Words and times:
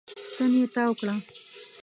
ستن 0.29 0.51
يې 0.59 0.65
تاو 0.75 0.91
کړه. 0.99 1.15